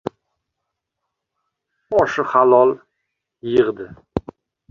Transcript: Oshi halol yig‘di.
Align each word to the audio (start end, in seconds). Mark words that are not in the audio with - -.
Oshi 1.99 2.25
halol 2.31 2.73
yig‘di. 3.51 3.89